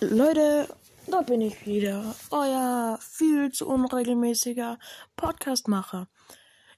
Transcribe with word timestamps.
Leute, 0.00 0.68
da 1.06 1.22
bin 1.22 1.40
ich 1.40 1.64
wieder. 1.64 2.14
Euer 2.30 2.98
viel 3.00 3.50
zu 3.50 3.66
unregelmäßiger 3.66 4.78
Podcastmacher. 5.16 6.08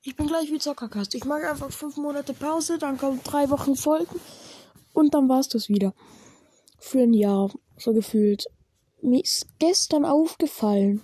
Ich 0.02 0.14
bin 0.14 0.28
gleich 0.28 0.52
wie 0.52 0.60
Zockercast. 0.60 1.16
Ich 1.16 1.24
mache 1.24 1.50
einfach 1.50 1.72
fünf 1.72 1.96
Monate 1.96 2.32
Pause, 2.32 2.78
dann 2.78 2.96
kommen 2.96 3.20
drei 3.24 3.50
Wochen 3.50 3.74
Folgen 3.74 4.20
und 4.92 5.14
dann 5.14 5.28
war's 5.28 5.48
das 5.48 5.68
wieder. 5.68 5.94
Für 6.78 7.00
ein 7.00 7.12
Jahr, 7.12 7.50
so 7.76 7.92
gefühlt. 7.92 8.46
Mir 9.02 9.20
ist 9.20 9.48
gestern 9.58 10.04
aufgefallen, 10.04 11.02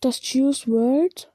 dass 0.00 0.20
Juice 0.30 0.68
World 0.68 1.32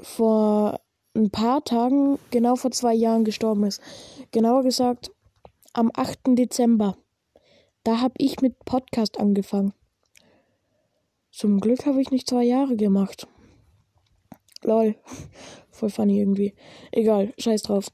vor 0.00 0.80
ein 1.14 1.30
paar 1.30 1.62
Tagen, 1.64 2.18
genau 2.30 2.56
vor 2.56 2.70
zwei 2.70 2.94
Jahren 2.94 3.24
gestorben 3.24 3.64
ist. 3.64 3.82
Genauer 4.30 4.62
gesagt, 4.62 5.10
am 5.74 5.90
8. 5.94 6.20
Dezember. 6.28 6.96
Da 7.84 8.00
habe 8.00 8.14
ich 8.18 8.40
mit 8.40 8.64
Podcast 8.64 9.18
angefangen. 9.18 9.74
Zum 11.30 11.60
Glück 11.60 11.86
habe 11.86 12.00
ich 12.00 12.10
nicht 12.10 12.28
zwei 12.28 12.44
Jahre 12.44 12.76
gemacht. 12.76 13.26
Lol. 14.62 14.94
Voll 15.70 15.90
funny 15.90 16.20
irgendwie. 16.20 16.54
Egal, 16.92 17.32
scheiß 17.38 17.62
drauf. 17.62 17.88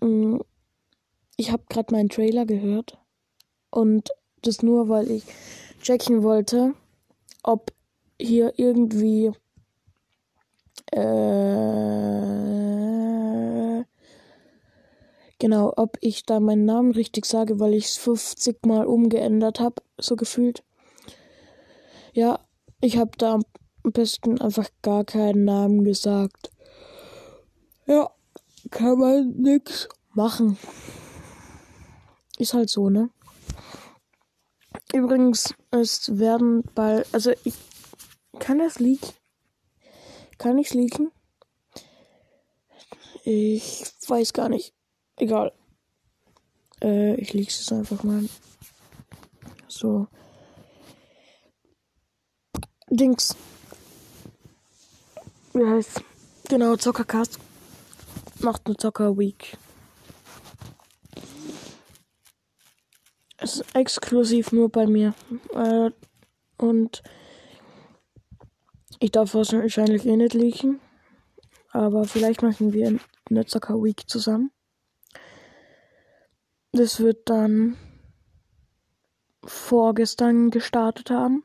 Mm, 0.00 0.38
ich 1.36 1.50
habe 1.50 1.64
gerade 1.68 1.92
meinen 1.92 2.08
Trailer 2.08 2.46
gehört. 2.46 2.98
Und 3.70 4.10
das 4.42 4.62
nur, 4.62 4.88
weil 4.88 5.10
ich 5.10 5.24
checken 5.80 6.22
wollte, 6.22 6.74
ob 7.42 7.72
hier 8.20 8.52
irgendwie 8.58 9.32
äh, 10.92 11.00
genau, 15.42 15.72
ob 15.76 15.98
ich 16.00 16.24
da 16.24 16.38
meinen 16.38 16.64
Namen 16.64 16.92
richtig 16.92 17.26
sage, 17.26 17.58
weil 17.58 17.74
ich 17.74 17.86
es 17.86 17.96
50 17.96 18.64
Mal 18.64 18.86
umgeändert 18.86 19.58
habe, 19.58 19.82
so 19.98 20.14
gefühlt. 20.14 20.62
Ja, 22.12 22.38
ich 22.80 22.96
habe 22.96 23.10
da 23.18 23.34
am 23.34 23.42
besten 23.82 24.40
einfach 24.40 24.68
gar 24.82 25.02
keinen 25.02 25.44
Namen 25.44 25.82
gesagt. 25.82 26.52
Ja, 27.86 28.08
kann 28.70 29.00
man 29.00 29.30
nix 29.36 29.88
machen. 30.12 30.58
Ist 32.38 32.54
halt 32.54 32.70
so, 32.70 32.88
ne? 32.88 33.10
Übrigens, 34.94 35.54
es 35.72 36.20
werden 36.20 36.62
bald, 36.76 37.08
also 37.12 37.32
ich 37.42 37.54
kann 38.38 38.58
das 38.58 38.78
leaken. 38.78 39.10
Kann 40.38 40.58
ich's 40.58 40.74
leaken? 40.74 41.10
Ich 43.24 43.84
weiß 44.06 44.32
gar 44.34 44.48
nicht. 44.48 44.72
Egal. 45.16 45.52
Äh, 46.82 47.14
ich 47.16 47.32
leak's 47.32 47.60
es 47.60 47.72
einfach 47.72 48.02
mal. 48.02 48.28
So. 49.68 50.06
Dings. 52.88 53.36
Wie 55.54 55.64
heißt 55.64 56.02
Genau, 56.52 56.76
Zockercast 56.76 57.38
macht 58.40 58.66
eine 58.66 58.76
Zocker 58.76 59.16
Week. 59.16 59.56
Es 63.38 63.56
ist 63.56 63.74
exklusiv 63.74 64.52
nur 64.52 64.68
bei 64.68 64.86
mir. 64.86 65.14
Äh, 65.54 65.90
und 66.58 67.02
ich 69.00 69.10
darf 69.12 69.32
wahrscheinlich 69.32 70.04
eh 70.04 70.16
nicht 70.16 70.34
leaken. 70.34 70.78
Aber 71.70 72.04
vielleicht 72.04 72.42
machen 72.42 72.74
wir 72.74 72.98
eine 73.30 73.46
Zocker 73.46 73.82
Week 73.82 74.06
zusammen. 74.06 74.51
Das 76.72 77.00
wird 77.00 77.28
dann 77.28 77.76
vorgestern 79.44 80.50
gestartet 80.50 81.10
haben. 81.10 81.44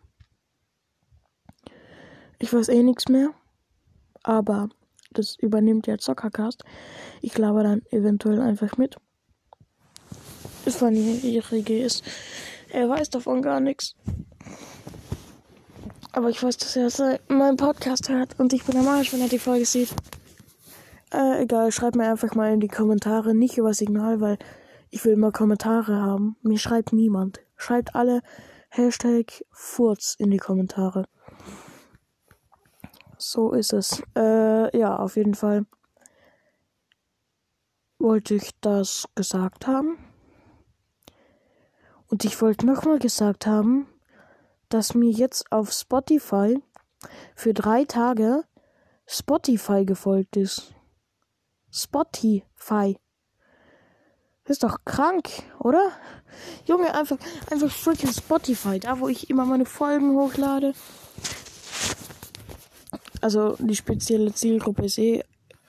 Ich 2.40 2.54
weiß 2.54 2.70
eh 2.70 2.82
nichts 2.82 3.10
mehr. 3.10 3.32
Aber 4.24 4.70
das 5.12 5.36
übernimmt 5.36 5.88
der 5.88 5.98
Zockercast. 5.98 6.64
Ich 7.22 7.34
glaube 7.34 7.64
dann 7.64 7.82
eventuell 7.92 8.40
einfach 8.40 8.78
mit. 8.78 8.96
Das 10.64 10.78
Verjährige 10.78 11.78
ist. 11.78 12.04
Er 12.70 12.88
weiß 12.88 13.10
davon 13.10 13.42
gar 13.42 13.60
nichts. 13.60 13.96
Aber 16.14 16.30
ich 16.30 16.42
weiß, 16.42 16.58
dass 16.58 17.00
er 17.00 17.20
meinen 17.28 17.58
Podcast 17.58 18.08
hört 18.08 18.40
und 18.40 18.54
ich 18.54 18.64
bin 18.64 18.78
am 18.78 18.88
Arsch, 18.88 19.12
wenn 19.12 19.22
er 19.22 19.30
die 19.30 19.40
Folge 19.40 19.66
sieht. 19.66 19.90
Äh, 21.14 21.44
egal, 21.44 21.72
schreibt 21.72 21.96
mir 21.96 22.10
einfach 22.10 22.34
mal 22.34 22.54
in 22.54 22.60
die 22.60 22.68
Kommentare, 22.68 23.36
nicht 23.36 23.58
über 23.58 23.74
Signal, 23.74 24.20
weil 24.20 24.38
ich 24.90 25.04
will 25.06 25.18
mal 25.18 25.32
Kommentare 25.32 26.02
haben. 26.02 26.38
Mir 26.42 26.60
schreibt 26.60 26.94
niemand. 26.94 27.40
Schreibt 27.56 27.96
alle 27.96 28.22
Hashtag 28.70 29.44
Furz 29.52 30.16
in 30.18 30.32
die 30.32 30.38
Kommentare. 30.38 31.06
So 33.18 33.52
ist 33.52 33.74
es. 33.74 34.02
Äh, 34.16 34.78
ja, 34.78 34.96
auf 34.96 35.16
jeden 35.16 35.36
Fall 35.36 35.66
wollte 38.00 38.36
ich 38.36 38.52
das 38.62 39.08
gesagt 39.16 39.68
haben. 39.68 39.98
Und 42.08 42.24
ich 42.24 42.42
wollte 42.42 42.66
nochmal 42.66 43.00
gesagt 43.00 43.48
haben, 43.48 43.88
dass 44.70 44.94
mir 44.94 45.12
jetzt 45.12 45.52
auf 45.52 45.72
Spotify 45.72 46.62
für 47.36 47.54
drei 47.54 47.86
Tage 47.86 48.44
Spotify 49.06 49.86
gefolgt 49.86 50.38
ist. 50.38 50.74
Spotify. 51.72 52.98
Ist 54.48 54.64
doch 54.64 54.78
krank, 54.86 55.30
oder? 55.60 55.92
Junge, 56.66 56.94
einfach, 56.94 57.18
einfach 57.52 57.72
freaking 57.72 58.12
Spotify, 58.12 58.80
da 58.80 59.00
wo 59.00 59.08
ich 59.08 59.30
immer 59.30 59.46
meine 59.46 59.66
Folgen 59.66 60.16
hochlade 60.16 60.74
also 63.22 63.56
die 63.60 63.76
spezielle 63.76 64.34
Zielgruppe 64.34 64.86
ist 64.86 64.98
eh 64.98 65.24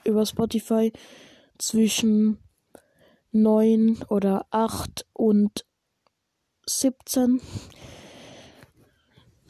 über 0.05 0.25
Spotify 0.25 0.93
zwischen 1.59 2.39
9 3.33 4.05
oder 4.09 4.47
8 4.51 5.07
und 5.13 5.65
17. 6.67 7.41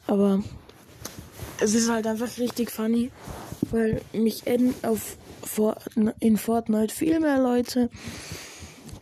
Aber 0.07 0.43
es 1.59 1.75
ist 1.75 1.89
halt 1.89 2.07
einfach 2.07 2.37
richtig 2.37 2.71
funny, 2.71 3.11
weil 3.71 4.01
mich 4.11 4.47
in, 4.47 4.73
auf 4.83 5.17
in 6.19 6.37
Fortnite 6.37 6.93
viel 6.93 7.19
mehr 7.19 7.39
Leute. 7.39 7.89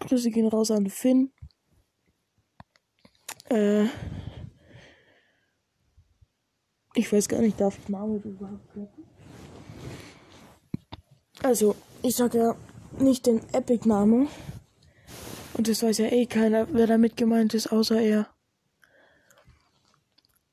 Grüße 0.07 0.31
gehen 0.31 0.47
raus 0.47 0.71
an 0.71 0.89
Finn. 0.89 1.31
Äh, 3.49 3.85
ich 6.95 7.11
weiß 7.11 7.27
gar 7.27 7.41
nicht, 7.41 7.59
darf 7.59 7.77
ich 7.77 7.89
Marvel 7.89 8.21
überhaupt 8.23 8.75
retten? 8.75 9.03
Also, 11.43 11.75
ich 12.03 12.15
sag 12.15 12.33
ja 12.33 12.55
nicht 12.99 13.25
den 13.25 13.41
Epic-Namen. 13.53 14.29
Und 15.53 15.67
das 15.67 15.83
weiß 15.83 15.97
ja 15.97 16.07
eh 16.07 16.25
keiner, 16.25 16.67
wer 16.71 16.87
damit 16.87 17.17
gemeint 17.17 17.53
ist, 17.53 17.67
außer 17.67 17.99
er. 17.99 18.27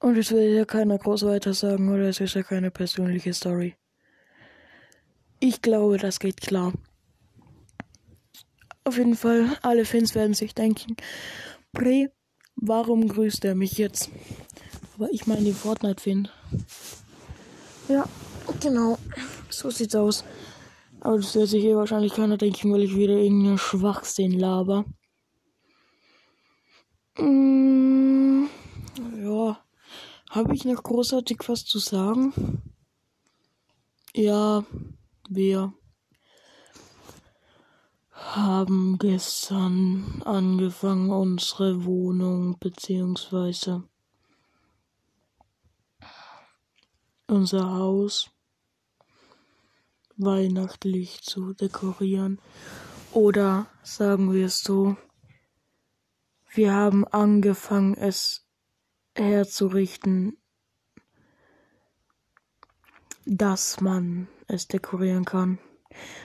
Und 0.00 0.18
es 0.18 0.32
will 0.32 0.54
ja 0.54 0.64
keiner 0.64 0.98
groß 0.98 1.24
weiter 1.26 1.54
sagen, 1.54 1.92
oder 1.92 2.08
es 2.08 2.20
ist 2.20 2.34
ja 2.34 2.42
keine 2.42 2.70
persönliche 2.70 3.32
Story. 3.32 3.76
Ich 5.38 5.62
glaube, 5.62 5.98
das 5.98 6.18
geht 6.18 6.40
klar. 6.40 6.72
Auf 8.84 8.98
jeden 8.98 9.16
Fall, 9.16 9.56
alle 9.62 9.86
Fans 9.86 10.14
werden 10.14 10.34
sich 10.34 10.54
denken, 10.54 10.96
Bre, 11.72 12.12
warum 12.56 13.08
grüßt 13.08 13.44
er 13.46 13.54
mich 13.54 13.78
jetzt? 13.78 14.10
Aber 14.94 15.10
ich 15.10 15.26
meine 15.26 15.42
den 15.42 15.54
Fortnite-Fan. 15.54 16.28
Ja, 17.88 18.04
genau. 18.60 18.98
So 19.48 19.70
sieht's 19.70 19.94
aus. 19.94 20.24
Aber 21.00 21.16
das 21.16 21.34
wird 21.34 21.48
sich 21.48 21.62
hier 21.62 21.76
wahrscheinlich 21.76 22.14
keiner 22.14 22.36
denken, 22.36 22.72
weil 22.72 22.82
ich 22.82 22.94
wieder 22.94 23.14
irgendeine 23.14 23.58
Schwachsinn 23.58 24.38
laber. 24.38 24.84
Mm, 27.18 28.46
ja. 29.22 29.58
Habe 30.30 30.54
ich 30.54 30.64
noch 30.64 30.82
großartig 30.82 31.38
was 31.46 31.64
zu 31.64 31.78
sagen? 31.78 32.62
Ja, 34.14 34.64
wir 35.28 35.72
haben 38.36 38.98
gestern 38.98 40.22
angefangen, 40.24 41.10
unsere 41.10 41.84
Wohnung 41.84 42.58
beziehungsweise 42.58 43.84
unser 47.26 47.70
Haus 47.70 48.30
weihnachtlich 50.16 51.22
zu 51.22 51.54
dekorieren. 51.54 52.40
Oder 53.12 53.66
sagen 53.82 54.32
wir 54.32 54.46
es 54.46 54.60
so, 54.62 54.96
wir 56.52 56.72
haben 56.72 57.06
angefangen, 57.06 57.94
es 57.94 58.46
herzurichten, 59.16 60.36
dass 63.26 63.80
man 63.80 64.28
es 64.46 64.68
dekorieren 64.68 65.24
kann. 65.24 65.58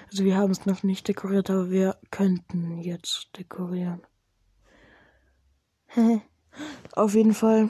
Also 0.10 0.24
wir 0.24 0.38
haben 0.38 0.52
es 0.52 0.66
noch 0.66 0.84
nicht 0.84 1.08
dekoriert, 1.08 1.50
aber 1.50 1.70
wir 1.70 1.98
könnten 2.12 2.80
jetzt 2.80 3.30
dekorieren. 3.38 4.02
Auf 6.94 7.16
jeden 7.16 7.34
Fall. 7.34 7.70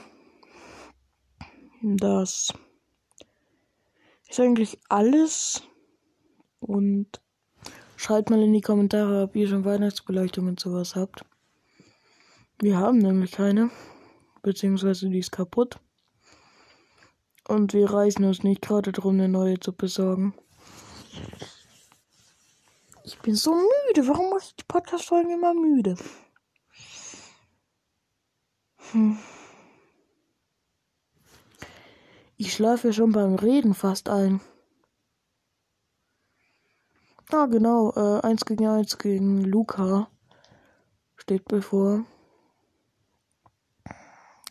Das 1.81 2.54
ist 4.30 4.40
eigentlich 4.40 4.80
alles. 4.90 5.63
Und 6.60 7.22
schreibt 7.96 8.30
mal 8.30 8.42
in 8.42 8.54
die 8.54 8.62
Kommentare, 8.62 9.24
ob 9.24 9.36
ihr 9.36 9.48
schon 9.48 9.66
Weihnachtsbeleuchtung 9.66 10.48
und 10.48 10.60
sowas 10.60 10.96
habt. 10.96 11.25
Wir 12.62 12.78
haben 12.78 12.98
nämlich 12.98 13.31
keine. 13.31 13.69
Beziehungsweise 14.42 15.10
die 15.10 15.19
ist 15.19 15.31
kaputt. 15.31 15.80
Und 17.48 17.74
wir 17.74 17.90
reißen 17.90 18.24
uns 18.25 18.44
nicht 18.44 18.62
gerade 18.62 18.92
darum, 18.92 19.16
eine 19.16 19.30
neue 19.30 19.60
zu 19.60 19.74
besorgen. 19.74 20.34
Ich 23.10 23.18
bin 23.22 23.34
so 23.34 23.56
müde. 23.56 24.08
Warum 24.08 24.30
mache 24.30 24.44
ich 24.44 24.56
die 24.56 24.66
Podcast-Folgen 24.68 25.32
immer 25.32 25.56
müde? 25.56 25.96
Hm. 28.92 29.18
Ich 32.38 32.54
schlafe 32.54 32.94
schon 32.94 33.12
beim 33.12 33.34
Reden 33.34 33.74
fast 33.74 34.10
ein. 34.10 34.42
Ah, 37.32 37.48
genau. 37.48 37.94
Äh, 37.96 38.22
1 38.22 38.46
gegen 38.46 38.68
1 38.68 39.00
gegen 39.00 39.44
Luca 39.44 40.12
steht 41.16 41.46
bevor. 41.46 42.06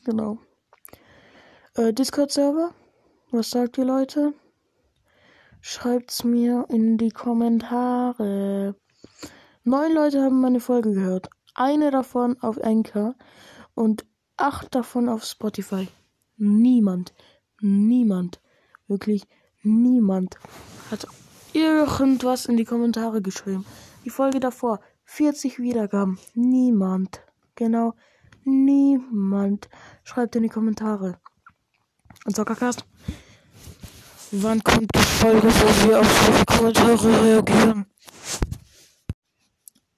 Genau. 0.04 0.38
Äh, 1.74 1.92
Discord-Server? 1.92 2.74
Was 3.30 3.50
sagt 3.50 3.78
ihr, 3.78 3.84
Leute? 3.84 4.34
Schreibt's 5.60 6.24
mir 6.24 6.66
in 6.68 6.98
die 6.98 7.10
Kommentare. 7.10 8.74
Neun 9.64 9.92
Leute 9.92 10.22
haben 10.22 10.40
meine 10.40 10.60
Folge 10.60 10.92
gehört. 10.92 11.28
Eine 11.54 11.90
davon 11.90 12.40
auf 12.40 12.62
Anchor 12.62 13.14
und 13.74 14.06
acht 14.36 14.74
davon 14.74 15.08
auf 15.08 15.24
Spotify. 15.24 15.88
Niemand, 16.36 17.12
niemand, 17.60 18.40
wirklich 18.86 19.24
niemand 19.62 20.36
hat 20.90 21.06
irgendwas 21.52 22.46
in 22.46 22.56
die 22.56 22.64
Kommentare 22.64 23.20
geschrieben. 23.22 23.64
Die 24.04 24.10
Folge 24.10 24.40
davor, 24.40 24.80
40 25.04 25.58
Wiedergaben. 25.58 26.18
Niemand. 26.34 27.20
Genau, 27.54 27.94
niemand. 28.44 29.68
Schreibt 30.04 30.36
in 30.36 30.44
die 30.44 30.48
Kommentare. 30.48 31.18
Und 32.24 32.36
Zockercast, 32.36 32.84
wann 34.30 34.62
kommt 34.62 34.92
Folge, 35.18 35.48
wo 35.48 35.88
wir 35.88 35.98
auf 35.98 36.24
solche 36.24 36.44
Kommentare 36.44 37.24
reagieren? 37.24 37.86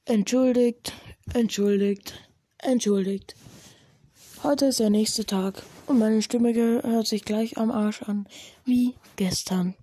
Entschuldigt, 0.07 0.95
entschuldigt, 1.35 2.15
entschuldigt. 2.57 3.35
Heute 4.43 4.65
ist 4.67 4.81
der 4.81 4.89
nächste 4.89 5.27
Tag 5.27 5.63
und 5.87 5.99
meine 5.99 6.23
Stimme 6.23 6.55
hört 6.55 7.07
sich 7.07 7.23
gleich 7.27 7.59
am 7.59 7.71
Arsch 7.71 8.01
an 8.01 8.27
wie 8.65 8.95
gestern. 9.17 9.75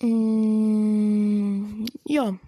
Mm, 0.00 1.86
ja. 2.04 2.38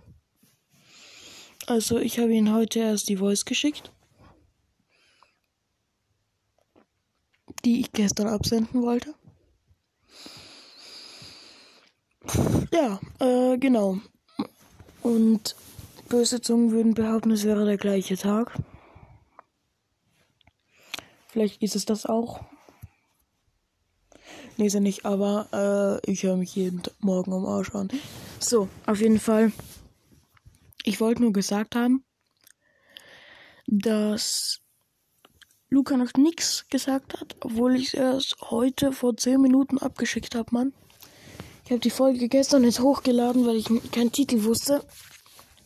Also 1.67 1.99
ich 1.99 2.21
habe 2.21 2.35
ihn 2.35 2.53
heute 2.53 2.79
erst 2.79 3.09
die 3.09 3.17
Voice 3.17 3.45
geschickt, 3.45 3.91
die 7.65 7.81
ich 7.81 7.91
gestern 7.91 8.29
absenden 8.29 8.81
wollte. 8.83 9.18
Ja, 12.73 13.01
äh, 13.21 13.59
genau. 13.59 13.99
Und 15.03 15.57
böse 16.09 16.41
Zungen 16.41 16.71
würden 16.71 16.95
behaupten, 16.95 17.31
es 17.31 17.45
wäre 17.45 17.65
der 17.65 17.79
gleiche 17.79 18.17
Tag. 18.17 18.53
Vielleicht 21.29 21.63
ist 21.63 21.77
es 21.77 21.85
das 21.85 22.07
auch. 22.07 22.41
Nee, 24.57 24.67
ist 24.67 24.75
er 24.75 24.81
nicht, 24.81 25.05
aber 25.05 26.01
äh, 26.05 26.11
ich 26.11 26.25
höre 26.25 26.37
mich 26.37 26.57
jeden 26.57 26.83
Morgen 26.99 27.33
am 27.33 27.47
Arsch 27.47 27.75
an. 27.75 27.89
So, 28.41 28.69
auf 28.87 29.01
jeden 29.01 29.21
Fall. 29.21 29.53
Ich 30.85 31.01
wollte 31.01 31.23
nur 31.23 31.33
gesagt 31.33 31.77
haben, 31.77 32.05
dass 33.67 34.61
Luca 35.71 35.97
noch 35.97 36.15
nichts 36.17 36.67
gesagt 36.71 37.21
hat, 37.21 37.37
obwohl 37.41 37.77
ich 37.77 37.89
es 37.89 37.95
erst 37.95 38.37
heute 38.51 38.93
vor 38.93 39.17
10 39.17 39.41
Minuten 39.41 39.79
abgeschickt 39.79 40.35
habe, 40.35 40.49
Mann. 40.53 40.73
Ich 41.69 41.73
habe 41.73 41.81
die 41.81 41.91
Folge 41.91 42.29
gestern 42.29 42.65
jetzt 42.65 42.81
hochgeladen, 42.81 43.47
weil 43.47 43.57
ich 43.57 43.69
keinen 43.93 44.11
Titel 44.11 44.43
wusste. 44.45 44.83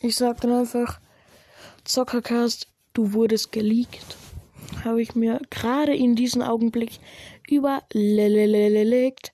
Ich 0.01 0.17
sag 0.17 0.41
dann 0.41 0.53
einfach, 0.53 0.99
Zockercast, 1.85 2.67
du 2.93 3.13
wurdest 3.13 3.53
geleakt 3.53 4.17
habe 4.85 5.03
ich 5.03 5.15
mir 5.15 5.41
gerade 5.51 5.95
in 5.95 6.17
diesem 6.17 6.43
Augenblick 6.43 6.99
überlegt. 7.49 9.33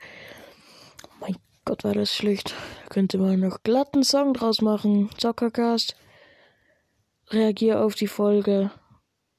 Mein 1.21 1.37
Gott, 1.65 1.85
war 1.85 1.95
das 1.95 2.15
schlecht. 2.15 2.55
Da 2.83 2.89
könnte 2.89 3.19
man 3.19 3.41
noch 3.41 3.63
glatten 3.63 4.05
Song 4.05 4.35
draus 4.35 4.61
machen. 4.61 5.11
Zockercast. 5.17 5.97
Reagier 7.31 7.81
auf 7.83 7.95
die 7.95 8.09
Folge. 8.09 8.71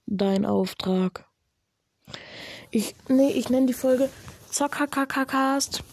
Dein 0.05 0.45
Auftrag. 0.45 1.25
Ich, 2.71 2.95
nee, 3.07 3.31
ich 3.31 3.49
nenne 3.49 3.67
die 3.67 3.73
Folge 3.73 4.09
Zockercast. 4.49 5.83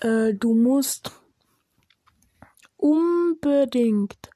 Äh, 0.00 0.34
du 0.34 0.54
musst 0.54 1.12
unbedingt 2.76 4.30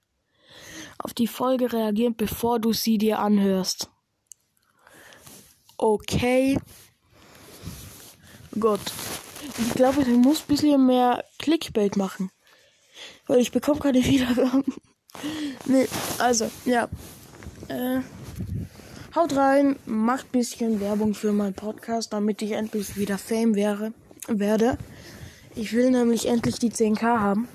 auf 0.98 1.14
die 1.14 1.26
Folge 1.26 1.72
reagieren, 1.72 2.14
bevor 2.16 2.58
du 2.58 2.72
sie 2.72 2.98
dir 2.98 3.18
anhörst 3.18 3.88
okay. 5.82 6.58
Gott. 8.58 8.80
Ich 9.58 9.74
glaube, 9.74 10.02
ich 10.02 10.08
muss 10.08 10.40
ein 10.40 10.46
bisschen 10.48 10.86
mehr 10.86 11.24
Clickbait 11.38 11.96
machen. 11.96 12.30
Weil 13.26 13.40
ich 13.40 13.50
bekomme 13.50 13.80
keine 13.80 14.04
Wiedergaben. 14.04 14.64
nee, 15.66 15.88
also, 16.18 16.50
ja. 16.64 16.88
Äh, 17.68 18.00
haut 19.14 19.34
rein, 19.36 19.76
macht 19.86 20.26
ein 20.26 20.32
bisschen 20.32 20.80
Werbung 20.80 21.14
für 21.14 21.32
meinen 21.32 21.54
Podcast, 21.54 22.12
damit 22.12 22.42
ich 22.42 22.52
endlich 22.52 22.96
wieder 22.96 23.18
Fame 23.18 23.54
wäre, 23.54 23.92
werde. 24.28 24.78
Ich 25.54 25.72
will 25.72 25.90
nämlich 25.90 26.26
endlich 26.28 26.58
die 26.58 26.70
10k 26.70 27.02
haben. 27.02 27.49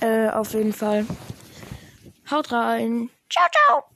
Äh, 0.00 0.28
auf 0.30 0.54
jeden 0.54 0.72
Fall. 0.72 1.06
Haut 2.30 2.52
rein. 2.52 3.10
Ciao, 3.28 3.46
ciao. 3.52 3.89